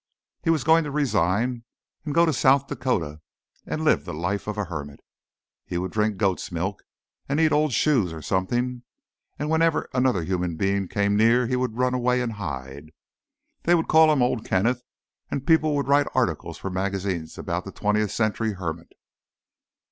He 0.41 0.49
was 0.49 0.63
going 0.63 0.83
to 0.85 0.89
resign 0.89 1.63
and 2.05 2.15
go 2.15 2.25
to 2.25 2.33
South 2.33 2.65
Dakota 2.65 3.21
and 3.67 3.83
live 3.83 4.03
the 4.03 4.15
life 4.15 4.47
of 4.47 4.57
a 4.57 4.65
hermit. 4.65 4.99
He 5.63 5.77
would 5.77 5.91
drink 5.91 6.17
goat's 6.17 6.51
milk 6.51 6.81
and 7.29 7.39
eat 7.39 7.51
old 7.51 7.71
shoes 7.71 8.11
or 8.11 8.23
something, 8.23 8.81
and 9.37 9.47
whenever 9.47 9.87
another 9.93 10.23
human 10.23 10.55
being 10.57 10.87
came 10.87 11.15
near 11.15 11.45
he 11.45 11.55
would 11.55 11.77
run 11.77 11.93
away 11.93 12.19
and 12.19 12.33
hide. 12.33 12.89
They 13.61 13.75
would 13.75 13.87
call 13.87 14.11
him 14.11 14.23
Old 14.23 14.43
Kenneth, 14.43 14.81
and 15.29 15.45
people 15.45 15.75
would 15.75 15.87
write 15.87 16.07
articles 16.15 16.57
for 16.57 16.71
magazines 16.71 17.37
about 17.37 17.63
The 17.63 17.71
Twentieth 17.71 18.09
Century 18.09 18.53
Hermit. 18.53 18.93